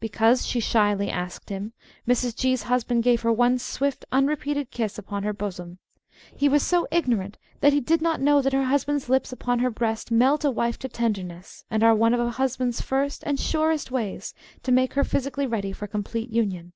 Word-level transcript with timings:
Because 0.00 0.46
she 0.46 0.60
shyly 0.60 1.10
asked 1.10 1.48
him, 1.48 1.72
Mrs. 2.06 2.36
G.'s 2.36 2.64
husband 2.64 3.02
gave 3.04 3.22
her 3.22 3.32
one 3.32 3.58
swift 3.58 4.04
unrepeated 4.12 4.70
kiss 4.70 4.98
upon 4.98 5.22
her 5.22 5.32
bosom. 5.32 5.78
He 6.36 6.46
was 6.46 6.62
so 6.62 6.86
ignorant 6.90 7.38
that 7.60 7.72
he 7.72 7.80
did 7.80 8.02
not 8.02 8.20
know 8.20 8.42
that 8.42 8.52
her 8.52 8.64
husband's 8.64 9.08
lips 9.08 9.32
upon 9.32 9.60
her 9.60 9.70
breast 9.70 10.10
melt 10.12 10.44
a 10.44 10.50
wife 10.50 10.78
to 10.80 10.90
tenderness 10.90 11.64
and 11.70 11.82
are 11.82 11.94
one 11.94 12.12
of 12.12 12.20
a 12.20 12.32
husband's 12.32 12.82
first 12.82 13.22
and 13.24 13.40
surest 13.40 13.90
ways 13.90 14.34
to 14.62 14.72
make 14.72 14.92
her 14.92 15.04
physically 15.04 15.46
ready 15.46 15.72
for 15.72 15.86
complete 15.86 16.28
union. 16.28 16.74